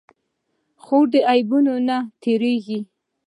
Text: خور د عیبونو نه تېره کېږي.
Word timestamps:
خور 0.83 1.05
د 1.13 1.15
عیبونو 1.29 1.73
نه 1.87 1.97
تېره 2.21 2.51
کېږي. 2.65 2.79